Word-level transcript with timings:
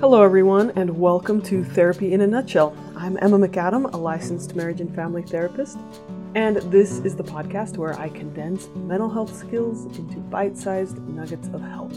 Hello, 0.00 0.22
everyone, 0.22 0.70
and 0.76 1.00
welcome 1.00 1.42
to 1.42 1.64
Therapy 1.64 2.12
in 2.12 2.20
a 2.20 2.26
Nutshell. 2.28 2.72
I'm 2.94 3.18
Emma 3.20 3.36
McAdam, 3.36 3.92
a 3.92 3.96
licensed 3.96 4.54
marriage 4.54 4.80
and 4.80 4.94
family 4.94 5.22
therapist, 5.22 5.76
and 6.36 6.58
this 6.70 7.00
is 7.00 7.16
the 7.16 7.24
podcast 7.24 7.78
where 7.78 7.98
I 7.98 8.08
condense 8.08 8.68
mental 8.76 9.10
health 9.10 9.34
skills 9.36 9.86
into 9.98 10.18
bite 10.18 10.56
sized 10.56 10.98
nuggets 11.08 11.48
of 11.48 11.62
help. 11.62 11.90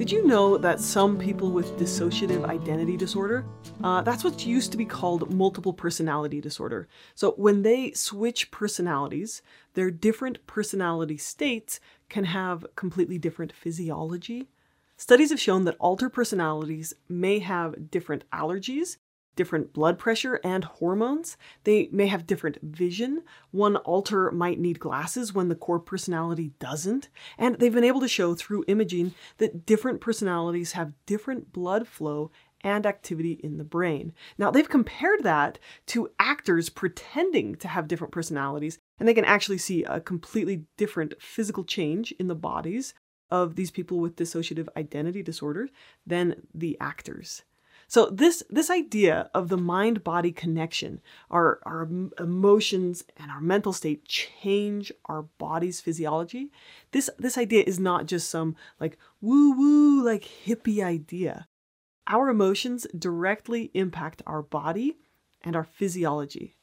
Did 0.00 0.10
you 0.10 0.26
know 0.26 0.56
that 0.56 0.80
some 0.80 1.18
people 1.18 1.50
with 1.50 1.78
dissociative 1.78 2.46
identity 2.46 2.96
disorder, 2.96 3.44
uh, 3.84 4.00
that's 4.00 4.24
what 4.24 4.46
used 4.46 4.72
to 4.72 4.78
be 4.78 4.86
called 4.86 5.30
multiple 5.30 5.74
personality 5.74 6.40
disorder. 6.40 6.88
So 7.14 7.32
when 7.32 7.60
they 7.60 7.92
switch 7.92 8.50
personalities, 8.50 9.42
their 9.74 9.90
different 9.90 10.46
personality 10.46 11.18
states 11.18 11.80
can 12.08 12.24
have 12.24 12.64
completely 12.76 13.18
different 13.18 13.52
physiology. 13.52 14.48
Studies 14.96 15.28
have 15.28 15.38
shown 15.38 15.66
that 15.66 15.76
alter 15.78 16.08
personalities 16.08 16.94
may 17.06 17.40
have 17.40 17.90
different 17.90 18.24
allergies 18.32 18.96
different 19.36 19.72
blood 19.72 19.98
pressure 19.98 20.40
and 20.44 20.64
hormones. 20.64 21.36
They 21.64 21.88
may 21.92 22.06
have 22.08 22.26
different 22.26 22.58
vision. 22.62 23.22
One 23.50 23.76
alter 23.76 24.30
might 24.30 24.58
need 24.58 24.80
glasses 24.80 25.34
when 25.34 25.48
the 25.48 25.54
core 25.54 25.80
personality 25.80 26.52
doesn't. 26.58 27.08
And 27.38 27.56
they've 27.56 27.72
been 27.72 27.84
able 27.84 28.00
to 28.00 28.08
show 28.08 28.34
through 28.34 28.64
imaging 28.68 29.14
that 29.38 29.66
different 29.66 30.00
personalities 30.00 30.72
have 30.72 30.92
different 31.06 31.52
blood 31.52 31.86
flow 31.86 32.30
and 32.62 32.84
activity 32.86 33.40
in 33.42 33.56
the 33.56 33.64
brain. 33.64 34.12
Now, 34.36 34.50
they've 34.50 34.68
compared 34.68 35.22
that 35.22 35.58
to 35.86 36.10
actors 36.18 36.68
pretending 36.68 37.54
to 37.56 37.68
have 37.68 37.88
different 37.88 38.12
personalities, 38.12 38.78
and 38.98 39.08
they 39.08 39.14
can 39.14 39.24
actually 39.24 39.58
see 39.58 39.84
a 39.84 40.00
completely 40.00 40.64
different 40.76 41.14
physical 41.20 41.64
change 41.64 42.12
in 42.18 42.28
the 42.28 42.34
bodies 42.34 42.94
of 43.30 43.54
these 43.54 43.70
people 43.70 43.98
with 43.98 44.16
dissociative 44.16 44.68
identity 44.76 45.22
disorder 45.22 45.68
than 46.06 46.46
the 46.52 46.76
actors. 46.80 47.44
So 47.90 48.06
this 48.06 48.44
this 48.48 48.70
idea 48.70 49.28
of 49.34 49.48
the 49.48 49.56
mind 49.56 50.04
body 50.04 50.30
connection, 50.30 51.00
our 51.28 51.58
our 51.66 51.88
emotions 52.20 53.02
and 53.16 53.32
our 53.32 53.40
mental 53.40 53.72
state 53.72 54.04
change 54.04 54.92
our 55.06 55.22
body's 55.22 55.80
physiology. 55.80 56.52
This 56.92 57.10
this 57.18 57.36
idea 57.36 57.64
is 57.66 57.80
not 57.80 58.06
just 58.06 58.30
some 58.30 58.54
like 58.78 58.96
woo 59.20 59.56
woo 59.56 60.04
like 60.04 60.22
hippie 60.22 60.84
idea. 60.84 61.48
Our 62.06 62.28
emotions 62.28 62.86
directly 62.96 63.72
impact 63.74 64.22
our 64.24 64.42
body 64.42 64.98
and 65.42 65.56
our 65.56 65.64
physiology. 65.64 66.54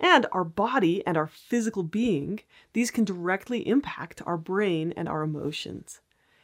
And 0.00 0.26
our 0.32 0.42
body 0.42 1.06
and 1.06 1.16
our 1.16 1.28
physical 1.28 1.84
being, 1.84 2.40
these 2.72 2.90
can 2.90 3.04
directly 3.04 3.60
impact 3.68 4.22
our 4.26 4.36
brain 4.36 4.92
and 4.96 5.08
our 5.08 5.22
emotions. 5.22 6.00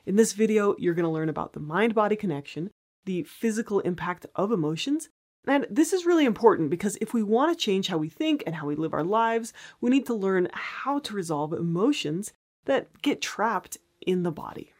In 0.06 0.14
this 0.14 0.34
video, 0.34 0.76
you're 0.78 0.94
going 0.94 1.04
to 1.04 1.10
learn 1.10 1.28
about 1.28 1.52
the 1.52 1.58
mind 1.58 1.96
body 1.96 2.14
connection, 2.14 2.70
the 3.10 3.24
physical 3.24 3.80
impact 3.80 4.24
of 4.36 4.52
emotions. 4.52 5.08
And 5.44 5.66
this 5.68 5.92
is 5.92 6.06
really 6.06 6.24
important 6.24 6.70
because 6.70 6.96
if 7.00 7.12
we 7.12 7.24
want 7.24 7.50
to 7.50 7.64
change 7.64 7.88
how 7.88 7.98
we 7.98 8.08
think 8.08 8.44
and 8.46 8.54
how 8.54 8.68
we 8.68 8.76
live 8.76 8.94
our 8.94 9.02
lives, 9.02 9.52
we 9.80 9.90
need 9.90 10.06
to 10.06 10.14
learn 10.14 10.46
how 10.52 11.00
to 11.00 11.12
resolve 11.12 11.52
emotions 11.52 12.32
that 12.66 13.02
get 13.02 13.20
trapped 13.20 13.78
in 14.00 14.22
the 14.22 14.30
body. 14.30 14.72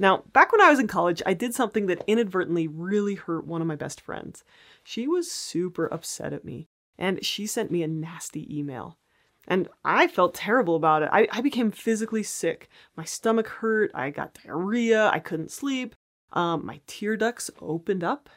Now, 0.00 0.24
back 0.32 0.50
when 0.50 0.62
I 0.62 0.70
was 0.70 0.80
in 0.80 0.88
college, 0.88 1.22
I 1.24 1.32
did 1.32 1.54
something 1.54 1.86
that 1.86 2.02
inadvertently 2.08 2.66
really 2.66 3.14
hurt 3.14 3.46
one 3.46 3.60
of 3.60 3.68
my 3.68 3.76
best 3.76 4.00
friends. 4.00 4.42
She 4.82 5.06
was 5.06 5.30
super 5.30 5.86
upset 5.86 6.32
at 6.32 6.44
me, 6.44 6.66
and 6.98 7.24
she 7.24 7.46
sent 7.46 7.70
me 7.70 7.84
a 7.84 7.88
nasty 7.88 8.58
email. 8.58 8.98
And 9.46 9.68
I 9.84 10.08
felt 10.08 10.34
terrible 10.34 10.74
about 10.74 11.04
it. 11.04 11.10
I, 11.12 11.28
I 11.30 11.40
became 11.40 11.70
physically 11.70 12.24
sick. 12.24 12.68
My 12.96 13.04
stomach 13.04 13.46
hurt, 13.46 13.92
I 13.94 14.10
got 14.10 14.36
diarrhea, 14.42 15.08
I 15.10 15.20
couldn't 15.20 15.52
sleep, 15.52 15.94
um, 16.32 16.64
my 16.64 16.80
tear 16.86 17.16
ducts 17.16 17.50
opened 17.60 18.02
up, 18.02 18.28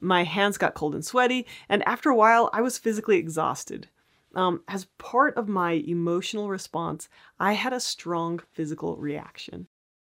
my 0.00 0.24
hands 0.24 0.58
got 0.58 0.74
cold 0.74 0.94
and 0.94 1.04
sweaty, 1.04 1.46
and 1.68 1.86
after 1.86 2.10
a 2.10 2.16
while, 2.16 2.50
I 2.52 2.60
was 2.60 2.78
physically 2.78 3.16
exhausted. 3.16 3.88
Um, 4.34 4.62
as 4.68 4.86
part 4.98 5.34
of 5.36 5.48
my 5.48 5.72
emotional 5.72 6.50
response, 6.50 7.08
I 7.40 7.54
had 7.54 7.72
a 7.72 7.80
strong 7.80 8.40
physical 8.52 8.96
reaction. 8.96 9.66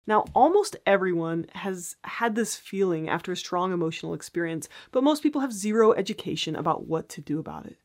Now, 0.06 0.24
almost 0.34 0.76
everyone 0.86 1.46
has 1.52 1.96
had 2.04 2.34
this 2.34 2.56
feeling 2.56 3.08
after 3.08 3.32
a 3.32 3.36
strong 3.36 3.72
emotional 3.72 4.14
experience, 4.14 4.68
but 4.92 5.04
most 5.04 5.22
people 5.22 5.40
have 5.40 5.52
zero 5.52 5.92
education 5.92 6.56
about 6.56 6.86
what 6.86 7.08
to 7.10 7.20
do 7.20 7.38
about 7.38 7.66
it. 7.66 7.78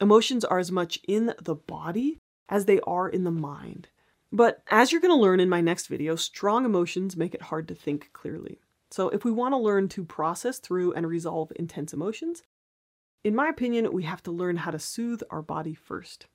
Emotions 0.00 0.44
are 0.44 0.58
as 0.58 0.72
much 0.72 0.98
in 1.06 1.34
the 1.40 1.54
body 1.54 2.18
as 2.48 2.64
they 2.64 2.80
are 2.80 3.08
in 3.08 3.24
the 3.24 3.30
mind. 3.30 3.88
But 4.32 4.62
as 4.70 4.90
you're 4.90 5.00
going 5.00 5.16
to 5.16 5.22
learn 5.22 5.40
in 5.40 5.48
my 5.48 5.60
next 5.60 5.86
video, 5.86 6.16
strong 6.16 6.64
emotions 6.64 7.16
make 7.16 7.34
it 7.34 7.42
hard 7.42 7.68
to 7.68 7.74
think 7.74 8.10
clearly. 8.12 8.60
So 8.92 9.08
if 9.08 9.24
we 9.24 9.32
want 9.32 9.54
to 9.54 9.58
learn 9.58 9.88
to 9.88 10.04
process 10.04 10.58
through 10.58 10.92
and 10.92 11.06
resolve 11.06 11.50
intense 11.56 11.94
emotions, 11.94 12.42
in 13.24 13.34
my 13.34 13.48
opinion, 13.48 13.90
we 13.90 14.02
have 14.02 14.22
to 14.24 14.30
learn 14.30 14.58
how 14.58 14.70
to 14.70 14.78
soothe 14.78 15.22
our 15.30 15.40
body 15.40 15.72
first. 15.72 16.26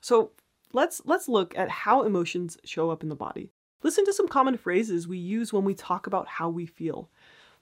So 0.00 0.30
let's 0.72 1.02
let's 1.04 1.28
look 1.28 1.56
at 1.58 1.68
how 1.68 2.04
emotions 2.04 2.56
show 2.64 2.88
up 2.88 3.02
in 3.02 3.10
the 3.10 3.14
body. 3.14 3.50
Listen 3.82 4.06
to 4.06 4.14
some 4.14 4.28
common 4.28 4.56
phrases 4.56 5.06
we 5.06 5.18
use 5.18 5.52
when 5.52 5.64
we 5.64 5.74
talk 5.74 6.06
about 6.06 6.26
how 6.26 6.48
we 6.48 6.64
feel. 6.64 7.10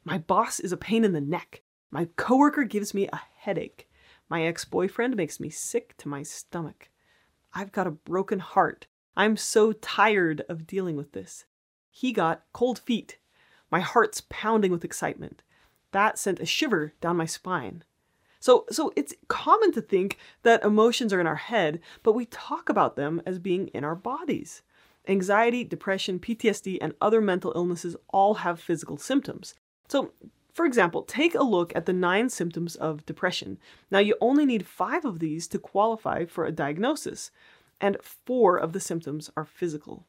My 0.04 0.19
boss 0.19 0.60
is 0.60 0.70
a 0.70 0.76
pain 0.76 1.05
in 1.05 1.12
the 1.12 1.20
neck. 1.20 1.62
My 1.91 2.09
coworker 2.15 2.62
gives 2.62 2.94
me 2.94 3.09
a 3.12 3.20
headache. 3.38 3.88
My 4.28 4.44
ex-boyfriend 4.44 5.16
makes 5.16 5.41
me 5.41 5.50
sick 5.50 5.97
to 5.99 6.09
my 6.09 6.22
stomach. 6.22 6.91
I've 7.55 7.72
got 7.72 7.88
a 7.88 7.93
broken 7.93 8.38
heart. 8.38 8.87
I'm 9.16 9.37
so 9.37 9.72
tired 9.72 10.44
of 10.49 10.66
dealing 10.66 10.97
with 10.97 11.10
this. 11.10 11.44
He 11.91 12.12
got 12.12 12.44
cold 12.53 12.78
feet. 12.78 13.19
My 13.71 13.81
heart's 13.81 14.23
pounding 14.29 14.73
with 14.73 14.84
excitement. 14.84 15.43
That 15.93 16.19
sent 16.19 16.41
a 16.41 16.47
shiver 16.47 16.95
down 17.01 17.17
my 17.17 17.27
spine. 17.27 17.84
So, 18.41 18.67
so 18.71 18.93
it's 18.95 19.15
common 19.27 19.73
to 19.73 19.81
think 19.81 20.19
that 20.43 20.65
emotions 20.65 21.12
are 21.12 21.21
in 21.21 21.27
our 21.27 21.37
head, 21.37 21.81
but 22.03 22.12
we 22.12 22.27
talk 22.27 22.69
about 22.69 22.97
them 22.97 23.21
as 23.27 23.39
being 23.39 23.69
in 23.69 23.84
our 23.84 23.97
bodies. 23.97 24.62
Anxiety, 25.09 25.65
depression, 25.65 26.19
PTSD, 26.19 26.79
and 26.81 26.95
other 27.01 27.21
mental 27.21 27.53
illnesses 27.56 27.97
all 28.11 28.34
have 28.34 28.61
physical 28.61 28.97
symptoms. 28.97 29.55
So, 29.89 30.12
for 30.53 30.67
example, 30.67 31.03
take 31.03 31.35
a 31.35 31.43
look 31.43 31.75
at 31.75 31.87
the 31.87 31.93
nine 31.93 32.29
symptoms 32.29 32.77
of 32.77 33.06
depression. 33.06 33.59
Now, 33.91 34.00
you 34.00 34.17
only 34.21 34.45
need 34.45 34.67
five 34.67 35.05
of 35.05 35.19
these 35.19 35.49
to 35.49 35.59
qualify 35.59 36.27
for 36.27 36.45
a 36.45 36.53
diagnosis, 36.53 37.31
and 37.81 37.97
four 38.03 38.56
of 38.56 38.73
the 38.73 38.81
symptoms 38.81 39.31
are 39.37 39.45
physical 39.45 40.05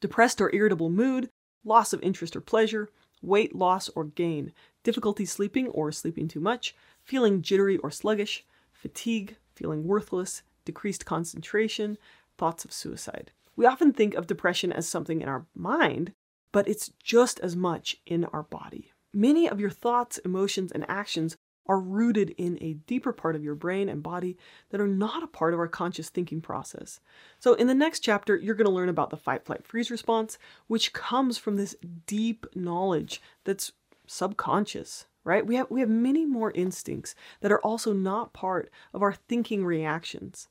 depressed 0.00 0.38
or 0.38 0.54
irritable 0.54 0.90
mood, 0.90 1.30
loss 1.64 1.94
of 1.94 2.02
interest 2.02 2.36
or 2.36 2.40
pleasure, 2.42 2.90
weight 3.24 3.54
loss 3.54 3.88
or 3.90 4.04
gain, 4.04 4.52
difficulty 4.82 5.24
sleeping 5.24 5.68
or 5.68 5.90
sleeping 5.92 6.28
too 6.28 6.40
much, 6.40 6.74
feeling 7.02 7.42
jittery 7.42 7.76
or 7.78 7.90
sluggish, 7.90 8.44
fatigue, 8.72 9.36
feeling 9.54 9.84
worthless, 9.84 10.42
decreased 10.64 11.06
concentration, 11.06 11.98
thoughts 12.36 12.64
of 12.64 12.72
suicide. 12.72 13.30
We 13.56 13.66
often 13.66 13.92
think 13.92 14.14
of 14.14 14.26
depression 14.26 14.72
as 14.72 14.88
something 14.88 15.20
in 15.20 15.28
our 15.28 15.46
mind, 15.54 16.12
but 16.52 16.68
it's 16.68 16.90
just 17.02 17.40
as 17.40 17.54
much 17.54 17.96
in 18.06 18.24
our 18.26 18.42
body. 18.42 18.92
Many 19.12 19.48
of 19.48 19.60
your 19.60 19.70
thoughts, 19.70 20.18
emotions, 20.18 20.72
and 20.72 20.84
actions 20.88 21.36
are 21.66 21.78
rooted 21.78 22.30
in 22.36 22.58
a 22.60 22.74
deeper 22.86 23.12
part 23.12 23.36
of 23.36 23.44
your 23.44 23.54
brain 23.54 23.88
and 23.88 24.02
body 24.02 24.36
that 24.70 24.80
are 24.80 24.88
not 24.88 25.22
a 25.22 25.28
part 25.28 25.54
of 25.54 25.60
our 25.60 25.68
conscious 25.68 26.08
thinking 26.10 26.40
process. 26.40 27.00
So, 27.38 27.54
in 27.54 27.66
the 27.66 27.74
next 27.74 28.00
chapter, 28.00 28.36
you're 28.36 28.54
going 28.54 28.66
to 28.66 28.72
learn 28.72 28.88
about 28.88 29.10
the 29.10 29.16
fight, 29.16 29.44
flight, 29.44 29.64
freeze 29.64 29.90
response, 29.90 30.38
which 30.66 30.92
comes 30.92 31.38
from 31.38 31.56
this 31.56 31.76
deep 32.06 32.46
knowledge 32.54 33.20
that's 33.44 33.72
subconscious. 34.06 35.06
Right? 35.24 35.46
We 35.46 35.56
have 35.56 35.70
we 35.70 35.80
have 35.80 35.88
many 35.88 36.26
more 36.26 36.50
instincts 36.50 37.14
that 37.40 37.50
are 37.50 37.60
also 37.60 37.94
not 37.94 38.34
part 38.34 38.70
of 38.92 39.02
our 39.02 39.14
thinking 39.14 39.64
reactions. 39.64 40.48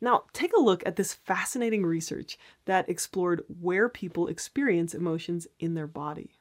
Now, 0.00 0.24
take 0.32 0.52
a 0.52 0.60
look 0.60 0.86
at 0.86 0.96
this 0.96 1.14
fascinating 1.14 1.84
research 1.84 2.38
that 2.66 2.88
explored 2.88 3.42
where 3.60 3.88
people 3.88 4.28
experience 4.28 4.94
emotions 4.94 5.48
in 5.58 5.74
their 5.74 5.86
body. 5.86 6.35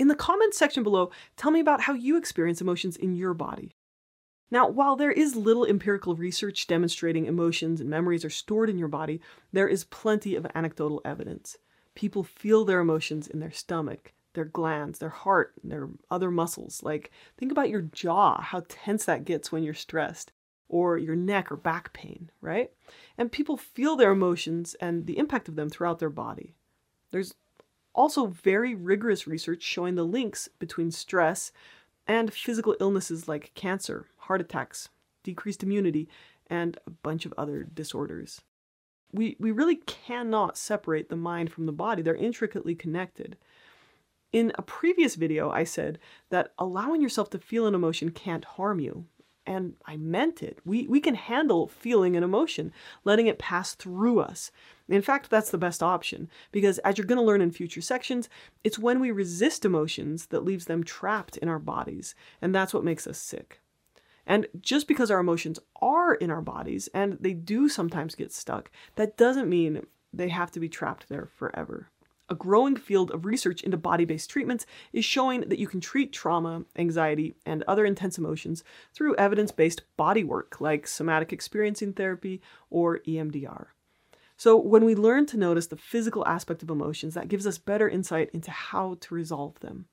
In 0.00 0.08
the 0.08 0.14
comments 0.14 0.56
section 0.56 0.82
below, 0.82 1.10
tell 1.36 1.50
me 1.50 1.60
about 1.60 1.82
how 1.82 1.92
you 1.92 2.16
experience 2.16 2.62
emotions 2.62 2.96
in 2.96 3.16
your 3.16 3.34
body. 3.34 3.76
Now, 4.50 4.66
while 4.66 4.96
there 4.96 5.12
is 5.12 5.36
little 5.36 5.66
empirical 5.66 6.16
research 6.16 6.66
demonstrating 6.66 7.26
emotions 7.26 7.82
and 7.82 7.90
memories 7.90 8.24
are 8.24 8.30
stored 8.30 8.70
in 8.70 8.78
your 8.78 8.88
body, 8.88 9.20
there 9.52 9.68
is 9.68 9.84
plenty 9.84 10.34
of 10.34 10.46
anecdotal 10.54 11.02
evidence. 11.04 11.58
People 11.94 12.24
feel 12.24 12.64
their 12.64 12.80
emotions 12.80 13.28
in 13.28 13.40
their 13.40 13.50
stomach, 13.50 14.14
their 14.32 14.46
glands, 14.46 15.00
their 15.00 15.10
heart, 15.10 15.52
their 15.62 15.90
other 16.10 16.30
muscles. 16.30 16.82
Like, 16.82 17.10
think 17.36 17.52
about 17.52 17.68
your 17.68 17.82
jaw, 17.82 18.40
how 18.40 18.64
tense 18.70 19.04
that 19.04 19.26
gets 19.26 19.52
when 19.52 19.62
you're 19.62 19.74
stressed, 19.74 20.32
or 20.70 20.96
your 20.96 21.14
neck 21.14 21.52
or 21.52 21.56
back 21.56 21.92
pain, 21.92 22.30
right? 22.40 22.70
And 23.18 23.30
people 23.30 23.58
feel 23.58 23.96
their 23.96 24.12
emotions 24.12 24.74
and 24.80 25.04
the 25.04 25.18
impact 25.18 25.46
of 25.46 25.56
them 25.56 25.68
throughout 25.68 25.98
their 25.98 26.08
body. 26.08 26.54
There's 27.10 27.34
also 27.94 28.26
very 28.26 28.74
rigorous 28.74 29.26
research 29.26 29.62
showing 29.62 29.94
the 29.94 30.04
links 30.04 30.48
between 30.58 30.90
stress 30.90 31.52
and 32.06 32.32
physical 32.32 32.76
illnesses 32.80 33.28
like 33.28 33.52
cancer, 33.54 34.06
heart 34.18 34.40
attacks, 34.40 34.88
decreased 35.22 35.62
immunity, 35.62 36.08
and 36.48 36.78
a 36.86 36.90
bunch 36.90 37.26
of 37.26 37.34
other 37.36 37.62
disorders. 37.62 38.40
we, 39.12 39.36
we 39.38 39.50
really 39.50 39.76
cannot 39.76 40.56
separate 40.56 41.08
the 41.08 41.16
mind 41.16 41.52
from 41.52 41.66
the 41.66 41.72
body. 41.72 42.02
They're 42.02 42.14
intricately 42.14 42.74
connected. 42.74 43.36
In 44.32 44.52
a 44.56 44.62
previous 44.62 45.16
video, 45.16 45.50
I 45.50 45.64
said 45.64 45.98
that 46.30 46.52
allowing 46.58 47.02
yourself 47.02 47.30
to 47.30 47.38
feel 47.38 47.66
an 47.66 47.74
emotion 47.74 48.10
can't 48.10 48.44
harm 48.44 48.78
you. 48.80 49.06
And 49.46 49.74
I 49.86 49.96
meant 49.96 50.42
it. 50.42 50.58
We, 50.64 50.86
we 50.86 51.00
can 51.00 51.16
handle 51.16 51.66
feeling 51.66 52.14
an 52.14 52.22
emotion, 52.22 52.72
letting 53.04 53.26
it 53.26 53.38
pass 53.38 53.74
through 53.74 54.20
us. 54.20 54.52
In 54.90 55.02
fact, 55.02 55.30
that's 55.30 55.50
the 55.50 55.58
best 55.58 55.82
option, 55.82 56.28
because 56.50 56.78
as 56.78 56.98
you're 56.98 57.06
going 57.06 57.18
to 57.20 57.24
learn 57.24 57.40
in 57.40 57.52
future 57.52 57.80
sections, 57.80 58.28
it's 58.64 58.78
when 58.78 58.98
we 58.98 59.12
resist 59.12 59.64
emotions 59.64 60.26
that 60.26 60.44
leaves 60.44 60.64
them 60.64 60.82
trapped 60.82 61.36
in 61.36 61.48
our 61.48 61.60
bodies, 61.60 62.14
and 62.42 62.54
that's 62.54 62.74
what 62.74 62.84
makes 62.84 63.06
us 63.06 63.18
sick. 63.18 63.60
And 64.26 64.46
just 64.60 64.88
because 64.88 65.10
our 65.10 65.20
emotions 65.20 65.58
are 65.80 66.14
in 66.14 66.30
our 66.30 66.42
bodies 66.42 66.88
and 66.92 67.16
they 67.20 67.32
do 67.32 67.68
sometimes 67.68 68.14
get 68.14 68.32
stuck, 68.32 68.70
that 68.96 69.16
doesn't 69.16 69.48
mean 69.48 69.86
they 70.12 70.28
have 70.28 70.50
to 70.52 70.60
be 70.60 70.68
trapped 70.68 71.08
there 71.08 71.28
forever. 71.36 71.88
A 72.28 72.34
growing 72.34 72.76
field 72.76 73.10
of 73.10 73.24
research 73.24 73.62
into 73.62 73.76
body 73.76 74.04
based 74.04 74.30
treatments 74.30 74.66
is 74.92 75.04
showing 75.04 75.40
that 75.40 75.58
you 75.58 75.66
can 75.66 75.80
treat 75.80 76.12
trauma, 76.12 76.64
anxiety, 76.76 77.34
and 77.44 77.64
other 77.64 77.84
intense 77.84 78.18
emotions 78.18 78.62
through 78.92 79.16
evidence 79.16 79.50
based 79.50 79.82
body 79.96 80.22
work 80.22 80.60
like 80.60 80.86
somatic 80.86 81.32
experiencing 81.32 81.92
therapy 81.92 82.40
or 82.70 83.00
EMDR. 83.00 83.66
So, 84.40 84.56
when 84.56 84.86
we 84.86 84.94
learn 84.94 85.26
to 85.26 85.36
notice 85.36 85.66
the 85.66 85.76
physical 85.76 86.26
aspect 86.26 86.62
of 86.62 86.70
emotions, 86.70 87.12
that 87.12 87.28
gives 87.28 87.46
us 87.46 87.58
better 87.58 87.86
insight 87.86 88.30
into 88.32 88.50
how 88.50 88.96
to 89.02 89.14
resolve 89.14 89.60
them. 89.60 89.84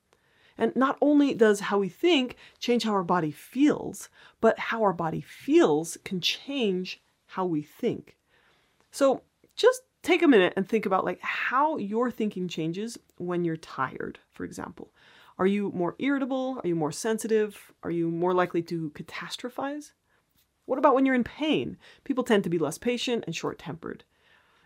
And 0.56 0.74
not 0.74 0.96
only 1.02 1.34
does 1.34 1.60
how 1.60 1.78
we 1.78 1.90
think 1.90 2.36
change 2.58 2.84
how 2.84 2.92
our 2.92 3.04
body 3.04 3.30
feels, 3.30 4.08
but 4.40 4.58
how 4.58 4.82
our 4.82 4.94
body 4.94 5.20
feels 5.20 5.98
can 6.02 6.22
change 6.22 7.02
how 7.26 7.44
we 7.44 7.60
think. 7.60 8.16
So, 8.90 9.20
just 9.54 9.82
take 10.02 10.22
a 10.22 10.26
minute 10.26 10.54
and 10.56 10.66
think 10.66 10.86
about 10.86 11.04
like 11.04 11.20
how 11.20 11.76
your 11.76 12.10
thinking 12.10 12.48
changes 12.48 12.98
when 13.18 13.44
you're 13.44 13.58
tired, 13.58 14.18
for 14.30 14.44
example. 14.44 14.94
Are 15.38 15.46
you 15.46 15.70
more 15.74 15.94
irritable? 15.98 16.58
Are 16.64 16.68
you 16.68 16.74
more 16.74 16.90
sensitive? 16.90 17.70
Are 17.82 17.90
you 17.90 18.10
more 18.10 18.32
likely 18.32 18.62
to 18.62 18.92
catastrophize? 18.94 19.92
What 20.64 20.78
about 20.78 20.94
when 20.94 21.04
you're 21.04 21.14
in 21.14 21.22
pain? 21.22 21.76
People 22.04 22.24
tend 22.24 22.44
to 22.44 22.50
be 22.50 22.58
less 22.58 22.78
patient 22.78 23.24
and 23.26 23.36
short 23.36 23.58
tempered. 23.58 24.04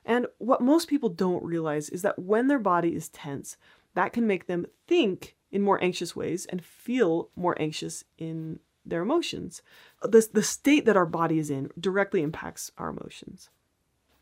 And 0.04 0.26
what 0.38 0.60
most 0.60 0.88
people 0.88 1.08
don't 1.08 1.44
realize 1.44 1.88
is 1.88 2.02
that 2.02 2.18
when 2.18 2.48
their 2.48 2.58
body 2.58 2.94
is 2.94 3.08
tense, 3.08 3.56
that 3.94 4.12
can 4.12 4.26
make 4.26 4.46
them 4.46 4.66
think 4.86 5.36
in 5.50 5.62
more 5.62 5.82
anxious 5.82 6.16
ways 6.16 6.46
and 6.46 6.64
feel 6.64 7.28
more 7.36 7.60
anxious 7.60 8.04
in 8.18 8.58
their 8.84 9.02
emotions. 9.02 9.62
The, 10.02 10.26
the 10.32 10.42
state 10.42 10.86
that 10.86 10.96
our 10.96 11.06
body 11.06 11.38
is 11.38 11.50
in 11.50 11.70
directly 11.78 12.22
impacts 12.22 12.72
our 12.78 12.88
emotions. 12.88 13.50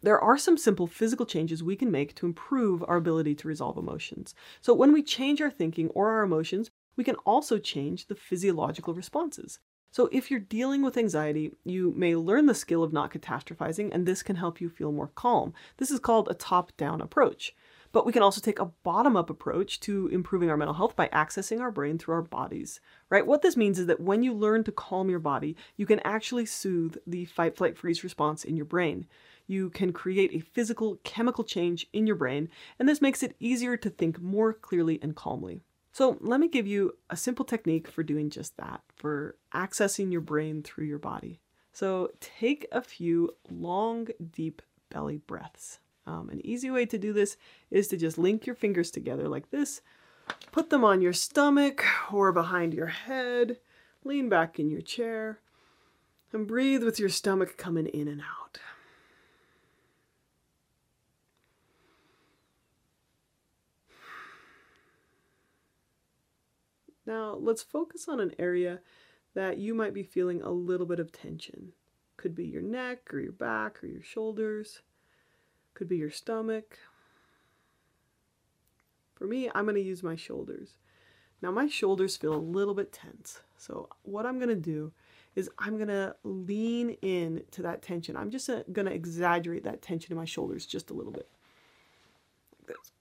There 0.02 0.18
are 0.18 0.38
some 0.38 0.56
simple 0.56 0.86
physical 0.86 1.26
changes 1.26 1.62
we 1.62 1.76
can 1.76 1.90
make 1.90 2.14
to 2.16 2.26
improve 2.26 2.82
our 2.88 2.96
ability 2.96 3.34
to 3.36 3.48
resolve 3.48 3.76
emotions. 3.76 4.34
So, 4.60 4.72
when 4.74 4.92
we 4.92 5.02
change 5.02 5.42
our 5.42 5.50
thinking 5.50 5.88
or 5.90 6.10
our 6.10 6.22
emotions, 6.22 6.70
we 6.96 7.04
can 7.04 7.16
also 7.16 7.58
change 7.58 8.06
the 8.06 8.14
physiological 8.14 8.94
responses. 8.94 9.58
So, 9.90 10.08
if 10.12 10.30
you're 10.30 10.40
dealing 10.40 10.82
with 10.82 10.96
anxiety, 10.96 11.52
you 11.64 11.92
may 11.96 12.14
learn 12.14 12.46
the 12.46 12.54
skill 12.54 12.84
of 12.84 12.92
not 12.92 13.12
catastrophizing, 13.12 13.90
and 13.92 14.06
this 14.06 14.22
can 14.22 14.36
help 14.36 14.60
you 14.60 14.68
feel 14.68 14.92
more 14.92 15.10
calm. 15.14 15.52
This 15.78 15.90
is 15.90 15.98
called 15.98 16.28
a 16.28 16.34
top 16.34 16.76
down 16.76 17.00
approach. 17.00 17.54
But 17.92 18.06
we 18.06 18.12
can 18.12 18.22
also 18.22 18.40
take 18.40 18.60
a 18.60 18.70
bottom 18.84 19.16
up 19.16 19.30
approach 19.30 19.80
to 19.80 20.06
improving 20.08 20.48
our 20.48 20.56
mental 20.56 20.74
health 20.74 20.94
by 20.94 21.08
accessing 21.08 21.60
our 21.60 21.72
brain 21.72 21.98
through 21.98 22.14
our 22.14 22.22
bodies, 22.22 22.80
right? 23.08 23.26
What 23.26 23.42
this 23.42 23.56
means 23.56 23.80
is 23.80 23.86
that 23.86 24.00
when 24.00 24.22
you 24.22 24.32
learn 24.32 24.62
to 24.64 24.72
calm 24.72 25.10
your 25.10 25.18
body, 25.18 25.56
you 25.76 25.86
can 25.86 25.98
actually 26.00 26.46
soothe 26.46 26.96
the 27.04 27.24
fight, 27.24 27.56
flight, 27.56 27.76
freeze 27.76 28.04
response 28.04 28.44
in 28.44 28.56
your 28.56 28.66
brain. 28.66 29.06
You 29.48 29.70
can 29.70 29.92
create 29.92 30.32
a 30.32 30.38
physical, 30.38 31.00
chemical 31.02 31.42
change 31.42 31.88
in 31.92 32.06
your 32.06 32.14
brain, 32.14 32.48
and 32.78 32.88
this 32.88 33.02
makes 33.02 33.24
it 33.24 33.34
easier 33.40 33.76
to 33.78 33.90
think 33.90 34.20
more 34.20 34.52
clearly 34.52 35.00
and 35.02 35.16
calmly. 35.16 35.62
So, 35.92 36.16
let 36.20 36.40
me 36.40 36.48
give 36.48 36.66
you 36.66 36.96
a 37.08 37.16
simple 37.16 37.44
technique 37.44 37.88
for 37.88 38.02
doing 38.02 38.30
just 38.30 38.56
that, 38.58 38.82
for 38.94 39.36
accessing 39.52 40.12
your 40.12 40.20
brain 40.20 40.62
through 40.62 40.86
your 40.86 40.98
body. 40.98 41.40
So, 41.72 42.10
take 42.20 42.66
a 42.70 42.80
few 42.80 43.34
long, 43.50 44.08
deep 44.32 44.62
belly 44.90 45.18
breaths. 45.18 45.80
Um, 46.06 46.30
an 46.30 46.44
easy 46.44 46.70
way 46.70 46.86
to 46.86 46.98
do 46.98 47.12
this 47.12 47.36
is 47.70 47.88
to 47.88 47.96
just 47.96 48.18
link 48.18 48.46
your 48.46 48.56
fingers 48.56 48.90
together 48.90 49.28
like 49.28 49.50
this, 49.50 49.80
put 50.52 50.70
them 50.70 50.84
on 50.84 51.02
your 51.02 51.12
stomach 51.12 51.84
or 52.12 52.32
behind 52.32 52.74
your 52.74 52.86
head, 52.86 53.58
lean 54.04 54.28
back 54.28 54.58
in 54.58 54.70
your 54.70 54.80
chair, 54.80 55.40
and 56.32 56.46
breathe 56.46 56.82
with 56.82 56.98
your 56.98 57.08
stomach 57.08 57.56
coming 57.56 57.86
in 57.86 58.08
and 58.08 58.20
out. 58.20 58.58
Now, 67.10 67.36
let's 67.40 67.64
focus 67.64 68.06
on 68.06 68.20
an 68.20 68.36
area 68.38 68.78
that 69.34 69.58
you 69.58 69.74
might 69.74 69.92
be 69.92 70.04
feeling 70.04 70.42
a 70.42 70.50
little 70.52 70.86
bit 70.86 71.00
of 71.00 71.10
tension. 71.10 71.72
Could 72.16 72.36
be 72.36 72.44
your 72.44 72.62
neck 72.62 73.12
or 73.12 73.18
your 73.18 73.32
back 73.32 73.82
or 73.82 73.88
your 73.88 74.04
shoulders. 74.04 74.82
Could 75.74 75.88
be 75.88 75.96
your 75.96 76.12
stomach. 76.12 76.78
For 79.16 79.26
me, 79.26 79.50
I'm 79.52 79.64
going 79.64 79.74
to 79.74 79.82
use 79.82 80.04
my 80.04 80.14
shoulders. 80.14 80.74
Now, 81.42 81.50
my 81.50 81.66
shoulders 81.66 82.16
feel 82.16 82.32
a 82.32 82.36
little 82.36 82.74
bit 82.74 82.92
tense. 82.92 83.40
So, 83.56 83.88
what 84.02 84.24
I'm 84.24 84.38
going 84.38 84.48
to 84.48 84.54
do 84.54 84.92
is 85.34 85.50
I'm 85.58 85.78
going 85.78 85.88
to 85.88 86.14
lean 86.22 86.90
in 87.02 87.42
to 87.50 87.62
that 87.62 87.82
tension. 87.82 88.16
I'm 88.16 88.30
just 88.30 88.48
uh, 88.48 88.62
going 88.70 88.86
to 88.86 88.94
exaggerate 88.94 89.64
that 89.64 89.82
tension 89.82 90.12
in 90.12 90.16
my 90.16 90.26
shoulders 90.26 90.64
just 90.64 90.90
a 90.90 90.94
little 90.94 91.12
bit. 91.12 91.28
Like 92.56 92.68
this. 92.68 92.92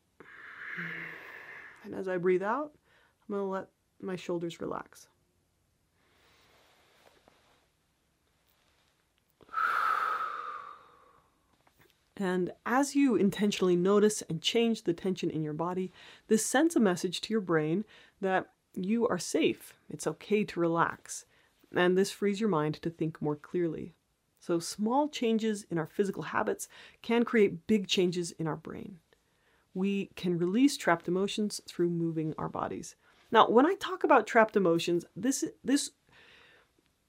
And 1.84 1.94
as 1.94 2.08
I 2.08 2.18
breathe 2.18 2.42
out, 2.42 2.72
I'm 3.30 3.36
going 3.36 3.46
to 3.46 3.52
let 3.52 3.68
my 4.01 4.16
shoulders 4.16 4.62
relax. 4.62 5.07
And 12.19 12.51
as 12.66 12.96
you 12.98 13.16
intentionally 13.16 13.78
notice 13.78 14.22
and 14.24 14.42
change 14.42 14.84
the 14.84 14.94
tension 14.94 15.30
in 15.30 15.42
your 15.42 15.54
body, 15.54 15.94
this 16.28 16.46
sends 16.46 16.75
a 16.75 16.80
message 16.80 17.22
to 17.22 17.34
your 17.34 17.42
brain 17.42 17.86
that 18.19 18.50
you 18.75 19.07
are 19.07 19.18
safe. 19.18 19.74
It's 19.90 20.06
okay 20.06 20.44
to 20.44 20.60
relax. 20.60 21.25
And 21.74 21.98
this 21.98 22.12
frees 22.12 22.42
your 22.42 22.50
mind 22.50 22.75
to 22.81 22.90
think 22.90 23.22
more 23.22 23.38
clearly. 23.38 23.94
So, 24.40 24.60
small 24.60 25.10
changes 25.10 25.66
in 25.69 25.78
our 25.78 25.86
physical 25.86 26.24
habits 26.24 26.68
can 27.01 27.25
create 27.25 27.68
big 27.68 27.88
changes 27.88 28.31
in 28.31 28.48
our 28.48 28.56
brain. 28.56 29.00
We 29.74 30.10
can 30.15 30.38
release 30.38 30.77
trapped 30.77 31.08
emotions 31.08 31.62
through 31.68 31.89
moving 31.89 32.34
our 32.38 32.50
bodies. 32.50 32.96
Now, 33.31 33.50
when 33.50 33.65
I 33.65 33.75
talk 33.75 34.03
about 34.03 34.27
trapped 34.27 34.55
emotions, 34.55 35.05
this 35.15 35.45
this 35.63 35.91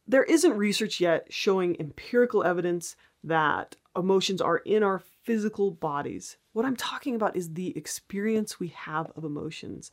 there 0.06 0.24
isn't 0.24 0.56
research 0.56 1.00
yet 1.00 1.28
showing 1.30 1.76
empirical 1.78 2.42
evidence 2.42 2.96
that 3.22 3.76
emotions 3.96 4.40
are 4.40 4.58
in 4.58 4.82
our 4.82 4.98
physical 4.98 5.70
bodies. 5.70 6.36
What 6.52 6.64
I'm 6.64 6.76
talking 6.76 7.14
about 7.14 7.36
is 7.36 7.54
the 7.54 7.76
experience 7.76 8.58
we 8.58 8.68
have 8.68 9.12
of 9.14 9.24
emotions. 9.24 9.92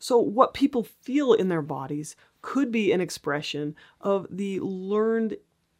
So, 0.00 0.18
what 0.18 0.54
people 0.54 0.82
feel 0.82 1.32
in 1.32 1.48
their 1.48 1.62
bodies 1.62 2.16
could 2.40 2.72
be 2.72 2.92
an 2.92 3.00
expression 3.00 3.76
of 4.00 4.26
the 4.30 4.58
learned 4.60 5.36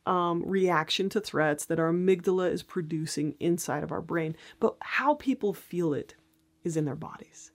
um, 0.06 0.42
reaction 0.44 1.08
to 1.10 1.20
threats 1.20 1.64
that 1.66 1.80
our 1.80 1.92
amygdala 1.92 2.50
is 2.50 2.62
producing 2.62 3.34
inside 3.40 3.82
of 3.82 3.92
our 3.92 4.02
brain, 4.02 4.36
but 4.60 4.76
how 4.80 5.14
people 5.14 5.54
feel 5.54 5.94
it 5.94 6.14
is 6.64 6.76
in 6.76 6.84
their 6.84 6.96
bodies. 6.96 7.51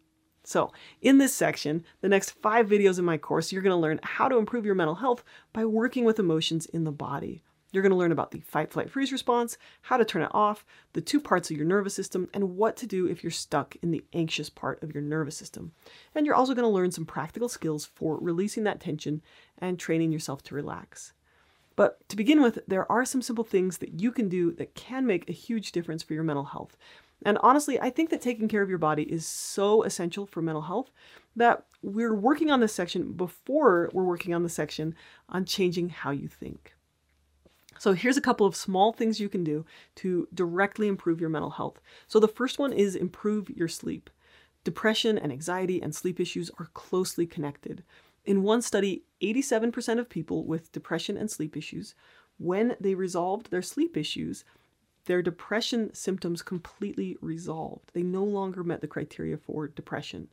So, 0.48 0.72
in 1.02 1.18
this 1.18 1.34
section, 1.34 1.84
the 2.00 2.08
next 2.08 2.30
five 2.30 2.70
videos 2.70 2.98
in 2.98 3.04
my 3.04 3.18
course, 3.18 3.52
you're 3.52 3.62
to 3.62 3.76
learn 3.76 4.00
how 4.02 4.30
to 4.30 4.38
improve 4.38 4.66
your 4.66 4.76
mental 4.76 4.96
health 4.96 5.22
by 5.52 5.66
working 5.66 6.06
with 6.06 6.20
emotions 6.20 6.66
in 6.68 6.86
the 6.86 6.92
body. 6.94 7.44
You're 7.74 7.84
going 7.84 7.92
to 7.92 7.98
learn 7.98 8.14
about 8.14 8.32
the 8.32 8.40
fight, 8.40 8.72
flight, 8.72 8.90
freeze 8.90 9.12
response, 9.12 9.58
how 9.82 9.98
to 9.98 10.06
turn 10.06 10.22
it 10.22 10.32
off, 10.32 10.66
the 10.94 11.02
two 11.02 11.20
parts 11.20 11.52
of 11.52 11.58
your 11.58 11.66
nervous 11.66 11.94
system, 11.94 12.30
and 12.34 12.56
what 12.56 12.78
to 12.78 12.88
do 12.88 13.08
if 13.08 13.26
you're 13.26 13.30
stuck 13.30 13.76
in 13.82 13.92
the 13.92 14.06
anxious 14.14 14.50
part 14.50 14.82
of 14.82 14.94
your 14.94 15.04
nervous 15.04 15.36
system. 15.36 15.74
And 16.16 16.26
you're 16.26 16.34
also 16.34 16.54
going 16.54 16.64
to 16.64 16.70
learn 16.70 16.94
some 16.94 17.06
practical 17.06 17.50
skills 17.50 17.84
for 17.84 18.18
releasing 18.18 18.64
that 18.64 18.80
tension 18.80 19.22
and 19.58 19.78
training 19.78 20.14
yourself 20.14 20.44
to 20.44 20.56
relax. 20.56 21.12
But 21.76 22.08
to 22.08 22.16
begin 22.16 22.42
with, 22.42 22.60
there 22.68 22.90
are 22.90 23.04
some 23.04 23.22
simple 23.22 23.44
things 23.44 23.80
that 23.80 24.00
you 24.00 24.14
can 24.14 24.30
do 24.30 24.54
that 24.54 24.76
can 24.76 25.06
make 25.06 25.30
a 25.30 25.34
huge 25.34 25.74
difference 25.74 26.04
for 26.04 26.14
your 26.14 26.24
mental 26.24 26.46
health. 26.46 26.78
And 27.26 27.38
honestly, 27.42 27.80
I 27.80 27.90
think 27.90 28.10
that 28.12 28.22
taking 28.22 28.48
care 28.48 28.62
of 28.62 28.70
your 28.70 28.78
body 28.78 29.04
is 29.04 29.26
so 29.26 29.84
essential 29.84 30.26
for 30.26 30.42
mental 30.42 30.62
health 30.62 30.92
that 31.36 31.66
we're 31.82 32.14
working 32.14 32.52
on 32.52 32.60
this 32.60 32.74
section 32.74 33.14
before 33.14 33.90
we're 33.94 34.04
working 34.04 34.34
on 34.34 34.44
the 34.44 34.50
section 34.50 34.96
on 35.30 35.46
changing 35.46 35.90
how 35.90 36.12
you 36.12 36.28
think. 36.28 36.74
So 37.80 37.94
here's 37.94 38.18
a 38.18 38.22
couple 38.22 38.48
of 38.48 38.56
small 38.56 38.92
things 38.92 39.20
you 39.20 39.30
can 39.30 39.44
do 39.44 39.66
to 39.96 40.28
directly 40.34 40.88
improve 40.88 41.22
your 41.22 41.30
mental 41.30 41.52
health. 41.52 41.80
So 42.08 42.20
the 42.20 42.28
first 42.28 42.60
one 42.60 42.74
is 42.74 42.96
improve 42.96 43.50
your 43.50 43.68
sleep. 43.68 44.10
Depression 44.64 45.18
and 45.18 45.32
anxiety 45.32 45.82
and 45.82 45.94
sleep 45.94 46.20
issues 46.20 46.52
are 46.60 46.70
closely 46.74 47.26
connected. 47.26 47.84
In 48.26 48.44
one 48.44 48.62
study, 48.62 49.04
87% 49.22 50.00
of 50.00 50.10
people 50.10 50.44
with 50.46 50.72
depression 50.72 51.18
and 51.18 51.32
sleep 51.32 51.56
issues, 51.56 51.96
when 52.38 52.76
they 52.80 52.94
resolved 52.94 53.50
their 53.50 53.62
sleep 53.62 53.96
issues, 53.96 54.44
their 55.08 55.22
depression 55.22 55.94
symptoms 55.94 56.42
completely 56.42 57.18
resolved. 57.22 57.92
They 57.94 58.04
no 58.04 58.24
longer 58.24 58.64
met 58.64 58.82
the 58.82 58.88
criteria 58.88 59.38
for 59.38 59.68
depression. 59.68 60.28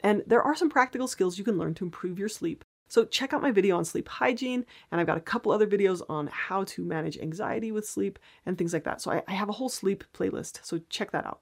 And 0.00 0.22
there 0.26 0.42
are 0.42 0.56
some 0.56 0.70
practical 0.70 1.08
skills 1.08 1.38
you 1.38 1.44
can 1.44 1.58
learn 1.58 1.74
to 1.74 1.84
improve 1.84 2.18
your 2.18 2.28
sleep. 2.28 2.64
So 2.88 3.04
check 3.04 3.34
out 3.34 3.42
my 3.42 3.50
video 3.50 3.76
on 3.76 3.84
sleep 3.84 4.08
hygiene, 4.08 4.64
and 4.90 5.00
I've 5.00 5.06
got 5.06 5.18
a 5.18 5.20
couple 5.20 5.52
other 5.52 5.66
videos 5.66 6.00
on 6.08 6.28
how 6.28 6.64
to 6.64 6.84
manage 6.84 7.18
anxiety 7.18 7.70
with 7.70 7.86
sleep 7.86 8.18
and 8.46 8.56
things 8.56 8.72
like 8.72 8.84
that. 8.84 9.02
So 9.02 9.10
I, 9.10 9.22
I 9.28 9.32
have 9.32 9.50
a 9.50 9.52
whole 9.52 9.68
sleep 9.68 10.04
playlist, 10.14 10.60
so 10.62 10.80
check 10.88 11.10
that 11.10 11.26
out. 11.26 11.40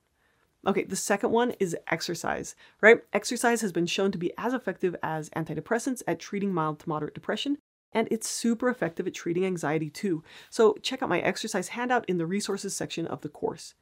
Okay, 0.67 0.83
the 0.83 0.97
second 0.97 1.31
one 1.31 1.53
is 1.61 1.77
exercise, 1.87 2.57
right? 2.81 3.01
Exercise 3.13 3.61
has 3.61 3.71
been 3.71 3.87
shown 3.87 4.11
to 4.11 4.19
be 4.19 4.33
as 4.37 4.53
effective 4.53 4.97
as 5.03 5.31
antidepressants 5.31 6.03
at 6.09 6.19
treating 6.19 6.53
mild 6.53 6.81
to 6.81 6.89
moderate 6.89 7.15
depression, 7.15 7.59
and 7.97 8.07
it's 8.11 8.29
super 8.29 8.69
effective 8.69 9.07
at 9.07 9.15
treating 9.15 9.47
anxiety 9.47 9.89
too. 9.89 10.23
So 10.51 10.75
check 10.83 11.03
out 11.03 11.09
my 11.09 11.21
exercise 11.21 11.69
handout 11.69 12.05
in 12.05 12.19
the 12.19 12.27
resources 12.27 12.77
section 12.77 13.07
of 13.07 13.23
the 13.23 13.31
course. 13.31 13.75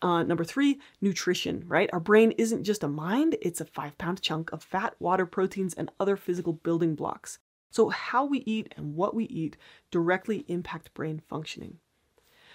Uh, 0.00 0.22
number 0.22 0.42
three, 0.42 0.80
nutrition, 1.02 1.62
right? 1.66 1.90
Our 1.92 2.00
brain 2.00 2.32
isn't 2.32 2.64
just 2.64 2.82
a 2.82 2.88
mind, 2.88 3.36
it's 3.42 3.60
a 3.60 3.66
five 3.66 3.98
pound 3.98 4.22
chunk 4.22 4.50
of 4.52 4.62
fat, 4.62 4.94
water, 4.98 5.26
proteins, 5.26 5.74
and 5.74 5.92
other 6.00 6.16
physical 6.16 6.54
building 6.54 6.94
blocks. 6.94 7.38
So, 7.70 7.90
how 7.90 8.24
we 8.24 8.38
eat 8.40 8.72
and 8.76 8.96
what 8.96 9.14
we 9.14 9.24
eat 9.24 9.58
directly 9.90 10.44
impact 10.48 10.92
brain 10.94 11.20
functioning. 11.28 11.76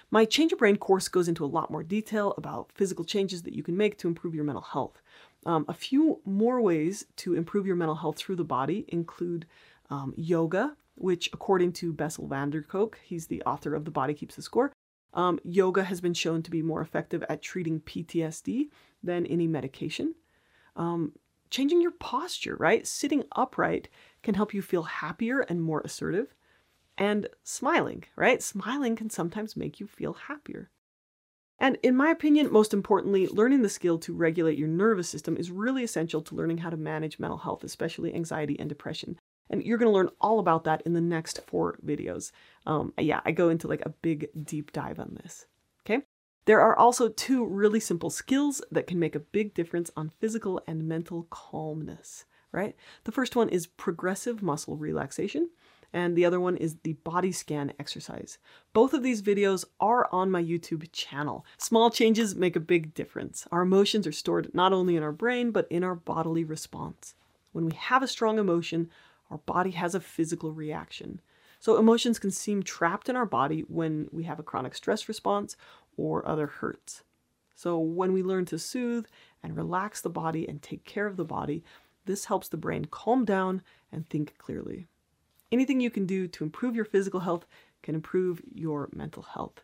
My 0.10 0.26
Change 0.26 0.52
Your 0.52 0.58
Brain 0.58 0.78
course 0.78 1.08
goes 1.08 1.28
into 1.28 1.46
a 1.46 1.48
lot 1.48 1.70
more 1.70 1.84
detail 1.84 2.34
about 2.38 2.72
physical 2.74 3.06
changes 3.06 3.44
that 3.44 3.54
you 3.54 3.62
can 3.62 3.78
make 3.78 3.98
to 4.00 4.08
improve 4.08 4.34
your 4.34 4.44
mental 4.44 4.64
health. 4.64 5.02
Um, 5.46 5.64
a 5.68 5.74
few 5.74 6.22
more 6.26 6.60
ways 6.60 7.06
to 7.18 7.36
improve 7.36 7.68
your 7.68 7.76
mental 7.76 7.96
health 7.96 8.18
through 8.18 8.38
the 8.38 8.44
body 8.44 8.86
include 8.88 9.46
um, 9.90 10.14
yoga, 10.18 10.76
which, 10.98 11.30
according 11.34 11.74
to 11.74 11.94
Bessel 11.94 12.28
van 12.28 12.50
der 12.50 12.62
Kolk, 12.62 13.00
he's 13.04 13.28
the 13.28 13.44
author 13.44 13.76
of 13.76 13.86
The 13.86 13.92
Body 13.92 14.14
Keeps 14.14 14.36
the 14.36 14.42
Score, 14.42 14.72
um, 15.14 15.40
yoga 15.44 15.84
has 15.84 16.02
been 16.02 16.14
shown 16.14 16.44
to 16.44 16.52
be 16.52 16.62
more 16.62 16.82
effective 16.82 17.24
at 17.28 17.42
treating 17.42 17.82
PTSD 17.82 18.70
than 19.04 19.26
any 19.26 19.48
medication. 19.48 20.16
Um, 20.76 21.14
changing 21.50 21.82
your 21.82 21.92
posture, 21.92 22.56
right? 22.56 22.86
Sitting 22.86 23.24
upright 23.32 23.90
can 24.22 24.36
help 24.36 24.54
you 24.54 24.62
feel 24.62 24.84
happier 24.84 25.42
and 25.42 25.62
more 25.62 25.82
assertive. 25.82 26.36
And 26.98 27.28
smiling, 27.44 28.04
right? 28.16 28.42
Smiling 28.42 28.96
can 28.96 29.10
sometimes 29.10 29.56
make 29.56 29.80
you 29.80 29.88
feel 29.88 30.14
happier. 30.14 30.70
And 31.60 31.78
in 31.82 31.96
my 31.96 32.12
opinion, 32.12 32.52
most 32.52 32.74
importantly, 32.74 33.28
learning 33.28 33.64
the 33.64 33.70
skill 33.70 33.98
to 34.00 34.14
regulate 34.14 34.58
your 34.58 34.68
nervous 34.68 35.10
system 35.10 35.38
is 35.38 35.50
really 35.50 35.84
essential 35.84 36.22
to 36.22 36.36
learning 36.36 36.60
how 36.60 36.70
to 36.70 36.78
manage 36.78 37.18
mental 37.18 37.40
health, 37.40 37.64
especially 37.64 38.14
anxiety 38.14 38.60
and 38.60 38.70
depression. 38.70 39.18
And 39.50 39.64
you're 39.64 39.78
going 39.78 39.90
to 39.90 39.96
learn 39.96 40.10
all 40.20 40.40
about 40.40 40.66
that 40.66 40.82
in 40.86 40.94
the 40.94 41.02
next 41.02 41.42
four 41.48 41.80
videos. 41.86 42.32
Um, 42.66 42.94
yeah, 42.98 43.22
I 43.26 43.32
go 43.32 43.50
into 43.50 43.68
like 43.68 43.86
a 43.86 43.90
big 43.90 44.30
deep 44.44 44.72
dive 44.72 45.00
on 45.00 45.18
this. 45.22 45.46
Okay. 45.86 46.04
There 46.46 46.62
are 46.62 46.78
also 46.78 47.10
two 47.10 47.46
really 47.46 47.80
simple 47.80 48.10
skills 48.10 48.62
that 48.72 48.88
can 48.88 49.00
make 49.00 49.16
a 49.16 49.20
big 49.20 49.54
difference 49.54 49.92
on 49.98 50.12
physical 50.20 50.62
and 50.66 50.88
mental 50.88 51.28
calmness, 51.30 52.26
right? 52.52 52.76
The 53.04 53.12
first 53.12 53.36
one 53.36 53.50
is 53.50 53.68
progressive 53.68 54.42
muscle 54.42 54.78
relaxation, 54.78 55.50
and 55.92 56.16
the 56.16 56.26
other 56.26 56.40
one 56.40 56.58
is 56.58 56.78
the 56.84 56.94
body 56.94 57.32
scan 57.32 57.74
exercise. 57.80 58.38
Both 58.74 58.94
of 58.94 59.04
these 59.04 59.22
videos 59.22 59.66
are 59.80 60.08
on 60.12 60.32
my 60.32 60.42
YouTube 60.42 60.88
channel. 60.92 61.46
Small 61.58 61.90
changes 61.90 62.36
make 62.36 62.56
a 62.56 62.62
big 62.62 62.94
difference. 62.94 63.48
Our 63.52 63.62
emotions 63.62 64.08
are 64.08 64.12
stored 64.12 64.54
not 64.54 64.74
only 64.74 64.96
in 64.96 65.04
our 65.04 65.12
brain, 65.12 65.52
but 65.52 65.68
in 65.70 65.84
our 65.84 65.96
bodily 65.96 66.44
response. 66.44 67.16
When 67.52 67.66
we 67.66 67.74
have 67.74 68.04
a 68.04 68.08
strong 68.08 68.40
emotion, 68.40 68.90
our 69.30 69.40
body 69.40 69.72
has 69.72 69.96
a 69.96 70.00
physical 70.00 70.52
reaction. 70.52 71.22
So 71.60 71.78
emotions 71.78 72.20
can 72.20 72.32
seem 72.32 72.64
trapped 72.64 73.10
in 73.10 73.16
our 73.16 73.26
body 73.26 73.62
when 73.68 74.08
we 74.12 74.24
have 74.24 74.40
a 74.40 74.44
chronic 74.44 74.76
stress 74.76 75.08
response 75.08 75.56
or 75.98 76.28
other 76.28 76.48
hurts. 76.48 77.04
So 77.56 77.80
when 77.80 78.14
we 78.14 78.22
learn 78.22 78.46
to 78.46 78.60
soothe 78.60 79.08
and 79.42 79.58
relax 79.58 80.02
the 80.02 80.10
body 80.10 80.48
and 80.48 80.62
take 80.62 80.86
care 80.86 81.08
of 81.08 81.18
the 81.18 81.26
body, 81.26 81.64
this 82.06 82.26
helps 82.26 82.48
the 82.48 82.58
brain 82.58 82.86
calm 82.86 83.26
down 83.26 83.64
and 83.92 84.08
think 84.08 84.38
clearly. 84.38 84.88
Anything 85.52 85.80
you 85.80 85.90
can 85.90 86.06
do 86.06 86.28
to 86.28 86.44
improve 86.44 86.76
your 86.76 86.86
physical 86.86 87.22
health 87.22 87.46
can 87.82 87.96
improve 87.96 88.42
your 88.54 88.90
mental 88.94 89.24
health. 89.24 89.64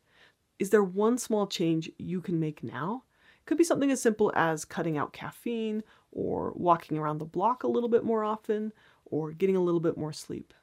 Is 0.58 0.70
there 0.70 0.84
one 0.84 1.17
small 1.17 1.46
change 1.46 1.91
you 1.98 2.22
can 2.22 2.39
make 2.39 2.63
now? 2.63 3.03
It 3.39 3.46
could 3.46 3.58
be 3.58 3.63
something 3.63 3.91
as 3.91 4.01
simple 4.01 4.32
as 4.36 4.65
cutting 4.65 4.98
out 4.98 5.13
caffeine 5.13 5.84
or 6.12 6.53
walking 6.55 6.98
around 6.98 7.17
the 7.17 7.25
block 7.25 7.63
a 7.63 7.67
little 7.67 7.89
bit 7.89 8.03
more 8.03 8.24
often 8.24 8.72
or 9.13 9.32
getting 9.32 9.55
a 9.55 9.62
little 9.62 9.79
bit 9.79 9.96
more 9.96 10.12
sleep. 10.12 10.55